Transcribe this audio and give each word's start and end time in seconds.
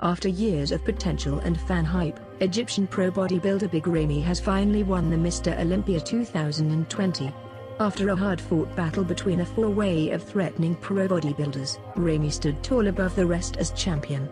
After 0.00 0.28
years 0.28 0.70
of 0.70 0.84
potential 0.84 1.40
and 1.40 1.60
fan 1.60 1.84
hype, 1.84 2.20
Egyptian 2.38 2.86
pro 2.86 3.10
bodybuilder 3.10 3.68
Big 3.68 3.88
Ramy 3.88 4.20
has 4.20 4.38
finally 4.38 4.84
won 4.84 5.10
the 5.10 5.16
Mr. 5.16 5.58
Olympia 5.58 5.98
2020. 5.98 7.32
After 7.80 8.08
a 8.08 8.14
hard-fought 8.14 8.76
battle 8.76 9.02
between 9.02 9.40
a 9.40 9.44
four-way 9.44 10.10
of 10.10 10.22
threatening 10.22 10.76
pro 10.76 11.08
bodybuilders, 11.08 11.80
Ramy 11.96 12.30
stood 12.30 12.62
tall 12.62 12.86
above 12.86 13.16
the 13.16 13.26
rest 13.26 13.56
as 13.56 13.72
champion. 13.72 14.28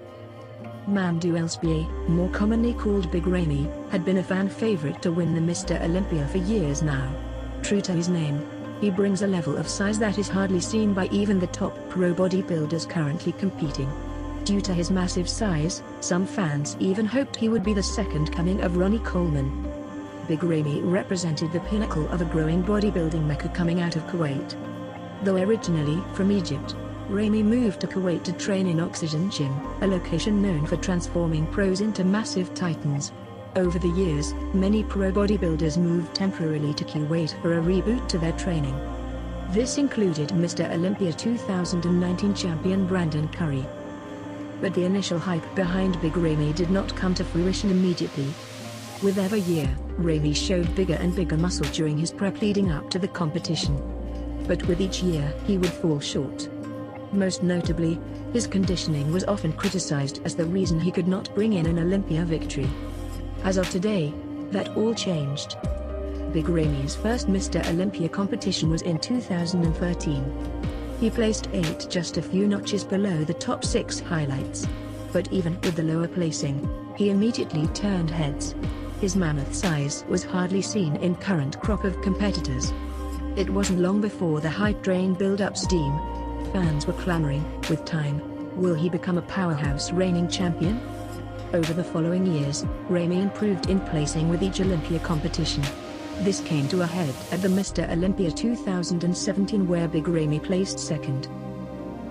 Mamdouh 0.89 1.37
Elssbiay, 1.37 2.09
more 2.09 2.31
commonly 2.31 2.73
called 2.73 3.11
Big 3.11 3.27
Ramy, 3.27 3.69
had 3.91 4.05
been 4.05 4.19
a 4.19 4.23
fan 4.23 4.49
favorite 4.49 5.03
to 5.03 5.11
win 5.11 5.35
the 5.35 5.41
Mr. 5.41 5.83
Olympia 5.83 6.29
for 6.29 6.39
years 6.39 6.81
now. 6.81 7.13
True 7.65 7.81
to 7.81 7.91
his 7.91 8.09
name, 8.09 8.49
he 8.81 8.89
brings 8.89 9.23
a 9.23 9.27
level 9.27 9.57
of 9.57 9.67
size 9.67 9.99
that 9.99 10.17
is 10.17 10.29
hardly 10.29 10.61
seen 10.61 10.95
by 10.95 11.09
even 11.09 11.41
the 11.41 11.49
top 11.49 11.77
pro 11.89 12.15
bodybuilders 12.15 12.89
currently 12.89 13.33
competing. 13.33 13.91
Due 14.47 14.61
to 14.61 14.73
his 14.73 14.93
massive 14.93 15.29
size, 15.29 15.83
some 15.99 16.25
fans 16.25 16.77
even 16.79 17.05
hoped 17.05 17.35
he 17.35 17.49
would 17.49 17.65
be 17.65 17.75
the 17.75 17.83
second 17.83 18.33
coming 18.33 18.61
of 18.61 18.77
Ronnie 18.77 19.01
Coleman. 19.01 19.51
Big 20.29 20.45
Ramy 20.45 20.83
represented 20.83 21.51
the 21.51 21.59
pinnacle 21.59 22.09
of 22.11 22.21
a 22.21 22.27
growing 22.27 22.63
bodybuilding 22.63 23.27
mecca 23.27 23.49
coming 23.49 23.81
out 23.81 23.97
of 23.97 24.05
Kuwait. 24.05 24.55
Though 25.25 25.39
originally 25.39 26.01
from 26.15 26.31
Egypt, 26.31 26.77
Ramy 27.09 27.43
moved 27.43 27.81
to 27.81 27.89
Kuwait 27.89 28.23
to 28.23 28.33
train 28.35 28.69
in 28.69 28.79
Oxygen 28.79 29.33
Gym, 29.33 29.53
a 29.81 29.87
location 29.89 30.41
known 30.41 30.65
for 30.65 30.77
transforming 30.77 31.49
pros 31.49 31.81
into 31.81 32.05
massive 32.05 32.55
titans. 32.55 33.11
Over 33.57 33.81
the 33.81 33.89
years, 33.89 34.33
many 34.55 34.85
pro 34.85 35.11
bodybuilders 35.11 35.77
moved 35.77 36.15
temporarily 36.15 36.73
to 36.75 36.85
Kuwait 36.85 37.35
for 37.43 37.59
a 37.59 37.61
reboot 37.61 38.09
to 38.11 38.19
their 38.19 38.35
training. 38.35 38.79
This 39.51 39.77
included 39.77 40.29
Mr. 40.29 40.71
Olympia 40.71 41.13
2019 41.13 42.33
champion 42.33 42.87
Brandon 42.87 43.27
Curry, 43.31 43.67
but 44.61 44.75
the 44.75 44.85
initial 44.85 45.19
hype 45.19 45.55
behind 45.55 46.01
Big 46.01 46.17
Ramy 46.17 46.53
did 46.53 46.71
not 46.71 46.95
come 46.97 47.15
to 47.15 47.25
fruition 47.25 47.71
immediately. 47.71 48.27
With 49.03 49.19
every 49.19 49.41
year, 49.41 49.69
Ramy 49.99 50.33
showed 50.33 50.75
bigger 50.75 50.95
and 50.95 51.15
bigger 51.15 51.37
muscle 51.37 51.67
during 51.73 51.99
his 51.99 52.13
prep 52.13 52.41
leading 52.41 52.71
up 52.71 52.89
to 52.91 52.99
the 52.99 53.09
competition. 53.09 53.77
But 54.47 54.67
with 54.67 54.81
each 54.81 55.03
year, 55.03 55.33
he 55.45 55.59
would 55.59 55.73
fall 55.73 56.01
short. 56.01 56.49
Most 57.13 57.43
notably, 57.43 57.99
his 58.33 58.47
conditioning 58.47 59.13
was 59.13 59.25
often 59.25 59.53
criticized 59.53 60.21
as 60.25 60.35
the 60.35 60.45
reason 60.45 60.81
he 60.81 60.91
could 60.91 61.09
not 61.09 61.35
bring 61.35 61.55
in 61.55 61.67
an 61.67 61.79
Olympia 61.79 62.25
victory. 62.25 62.69
As 63.45 63.57
of 63.57 63.69
today, 63.71 64.13
that 64.51 64.77
all 64.77 64.95
changed. 64.95 65.57
Big 66.33 66.49
Ramy's 66.49 66.95
first 66.95 67.29
Mr. 67.29 67.67
Olympia 67.69 68.09
competition 68.09 68.69
was 68.71 68.83
in 68.83 68.99
2013. 68.99 70.76
He 71.01 71.11
placed 71.11 71.49
8 71.53 71.89
just 71.91 72.17
a 72.17 72.23
few 72.23 72.49
notches 72.49 72.83
below 72.83 73.23
the 73.23 73.35
top 73.35 73.65
6 73.65 74.01
highlights. 74.01 74.67
But 75.13 75.31
even 75.31 75.61
with 75.61 75.77
the 75.77 75.83
lower 75.83 76.09
placing, 76.09 76.69
he 76.97 77.11
immediately 77.11 77.67
turned 77.69 78.11
heads. 78.11 78.55
His 79.01 79.15
mammoth 79.15 79.55
size 79.55 80.05
was 80.09 80.25
hardly 80.25 80.63
seen 80.63 80.97
in 80.97 81.15
current 81.17 81.61
crop 81.61 81.85
of 81.85 82.01
competitors. 82.01 82.73
It 83.37 83.51
wasn't 83.51 83.81
long 83.81 84.01
before 84.01 84.41
the 84.41 84.49
hype 84.49 84.83
train 84.83 85.13
built 85.13 85.43
up 85.43 85.59
steam. 85.59 85.99
Fans 86.53 86.87
were 86.87 86.95
clamoring, 86.95 87.45
with 87.69 87.85
time, 87.85 88.23
will 88.57 88.75
he 88.75 88.89
become 88.89 89.19
a 89.19 89.23
powerhouse 89.23 89.93
reigning 89.93 90.29
champion? 90.29 90.81
Over 91.53 91.75
the 91.75 91.85
following 91.85 92.25
years, 92.25 92.65
Ramy 92.89 93.21
improved 93.21 93.69
in 93.69 93.81
placing 93.81 94.31
with 94.31 94.43
each 94.43 94.63
Olympia 94.63 94.99
competition. 95.01 95.63
This 96.21 96.41
came 96.41 96.67
to 96.69 96.83
a 96.83 96.87
head 96.87 97.15
at 97.31 97.43
the 97.43 97.49
Mr. 97.49 97.89
Olympia 97.91 98.31
2017 98.31 99.69
where 99.69 99.87
Big 99.87 100.09
Ramy 100.09 100.41
placed 100.41 100.79
second. 100.79 101.29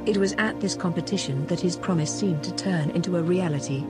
It 0.05 0.17
was 0.17 0.33
at 0.33 0.61
this 0.61 0.75
competition 0.75 1.45
that 1.47 1.59
his 1.59 1.75
promise 1.75 2.13
seemed 2.13 2.43
to 2.43 2.55
turn 2.55 2.91
into 2.91 3.17
a 3.17 3.23
reality. 3.23 3.83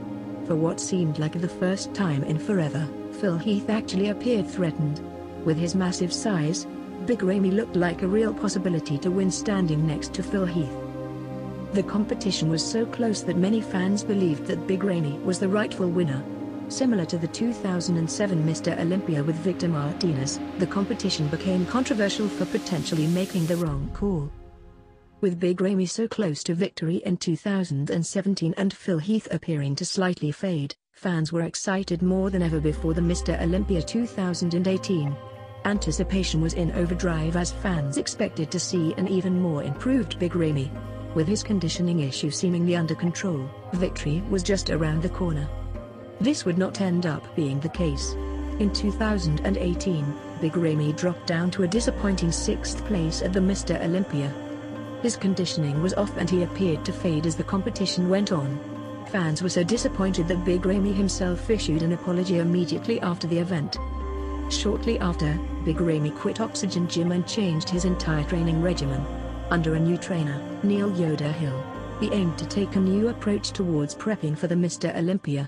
For 0.46 0.56
what 0.56 0.80
seemed 0.80 1.18
like 1.18 1.38
the 1.38 1.48
first 1.48 1.92
time 1.92 2.24
in 2.24 2.38
forever, 2.38 2.88
Phil 3.20 3.36
Heath 3.36 3.68
actually 3.68 4.08
appeared 4.08 4.48
threatened. 4.48 5.00
With 5.44 5.58
his 5.58 5.74
massive 5.74 6.12
size, 6.12 6.66
Big 7.04 7.22
Ramy 7.22 7.50
looked 7.50 7.76
like 7.76 8.02
a 8.02 8.08
real 8.08 8.32
possibility 8.32 8.96
to 8.98 9.10
win 9.10 9.30
standing 9.30 9.86
next 9.86 10.14
to 10.14 10.22
Phil 10.22 10.46
Heath. 10.46 10.76
The 11.72 11.82
competition 11.82 12.48
was 12.48 12.64
so 12.64 12.86
close 12.86 13.22
that 13.22 13.36
many 13.36 13.60
fans 13.60 14.02
believed 14.02 14.46
that 14.46 14.66
Big 14.66 14.82
Ramy 14.82 15.18
was 15.18 15.38
the 15.38 15.48
rightful 15.48 15.90
winner. 15.90 16.24
Similar 16.68 17.04
to 17.06 17.18
the 17.18 17.28
2007 17.28 18.44
Mr. 18.44 18.78
Olympia 18.80 19.22
with 19.22 19.36
Victor 19.36 19.68
Martinez, 19.68 20.40
the 20.58 20.66
competition 20.66 21.28
became 21.28 21.64
controversial 21.64 22.28
for 22.28 22.44
potentially 22.46 23.06
making 23.06 23.46
the 23.46 23.56
wrong 23.56 23.88
call. 23.94 24.30
With 25.20 25.38
Big 25.38 25.60
Ramy 25.60 25.86
so 25.86 26.08
close 26.08 26.42
to 26.44 26.54
victory 26.54 26.96
in 27.06 27.16
2017 27.18 28.54
and 28.56 28.74
Phil 28.74 28.98
Heath 28.98 29.28
appearing 29.30 29.76
to 29.76 29.84
slightly 29.84 30.32
fade, 30.32 30.74
fans 30.92 31.32
were 31.32 31.42
excited 31.42 32.02
more 32.02 32.30
than 32.30 32.42
ever 32.42 32.60
before 32.60 32.94
the 32.94 33.00
Mr. 33.00 33.40
Olympia 33.40 33.80
2018. 33.80 35.16
Anticipation 35.64 36.40
was 36.40 36.54
in 36.54 36.72
overdrive 36.72 37.36
as 37.36 37.52
fans 37.52 37.96
expected 37.96 38.50
to 38.50 38.60
see 38.60 38.92
an 38.98 39.06
even 39.06 39.40
more 39.40 39.62
improved 39.62 40.18
Big 40.18 40.34
Ramy. 40.34 40.70
With 41.14 41.28
his 41.28 41.42
conditioning 41.42 42.00
issue 42.00 42.30
seemingly 42.30 42.76
under 42.76 42.94
control, 42.94 43.48
victory 43.72 44.22
was 44.28 44.42
just 44.42 44.68
around 44.70 45.02
the 45.02 45.08
corner. 45.08 45.48
This 46.20 46.44
would 46.44 46.56
not 46.56 46.80
end 46.80 47.04
up 47.04 47.22
being 47.36 47.60
the 47.60 47.68
case. 47.68 48.12
In 48.58 48.72
2018, 48.72 50.14
Big 50.40 50.56
Ramy 50.56 50.92
dropped 50.94 51.26
down 51.26 51.50
to 51.50 51.64
a 51.64 51.68
disappointing 51.68 52.32
sixth 52.32 52.82
place 52.86 53.20
at 53.20 53.34
the 53.34 53.40
Mr. 53.40 53.78
Olympia. 53.84 54.32
His 55.02 55.16
conditioning 55.16 55.82
was 55.82 55.92
off 55.94 56.16
and 56.16 56.28
he 56.28 56.42
appeared 56.42 56.84
to 56.86 56.92
fade 56.92 57.26
as 57.26 57.36
the 57.36 57.44
competition 57.44 58.08
went 58.08 58.32
on. 58.32 58.58
Fans 59.10 59.42
were 59.42 59.50
so 59.50 59.62
disappointed 59.62 60.26
that 60.28 60.44
Big 60.44 60.64
Ramy 60.64 60.92
himself 60.92 61.50
issued 61.50 61.82
an 61.82 61.92
apology 61.92 62.38
immediately 62.38 62.98
after 63.02 63.26
the 63.26 63.38
event. 63.38 63.76
Shortly 64.48 64.98
after, 65.00 65.38
Big 65.66 65.80
Ramy 65.82 66.10
quit 66.10 66.40
Oxygen 66.40 66.88
Gym 66.88 67.12
and 67.12 67.26
changed 67.26 67.68
his 67.68 67.84
entire 67.84 68.24
training 68.24 68.62
regimen. 68.62 69.04
Under 69.50 69.74
a 69.74 69.80
new 69.80 69.98
trainer, 69.98 70.40
Neil 70.62 70.90
Yoda 70.92 71.32
Hill, 71.32 71.62
he 72.00 72.12
aimed 72.12 72.38
to 72.38 72.46
take 72.46 72.74
a 72.74 72.80
new 72.80 73.08
approach 73.08 73.50
towards 73.50 73.94
prepping 73.94 74.36
for 74.36 74.46
the 74.46 74.54
Mr. 74.54 74.96
Olympia. 74.96 75.44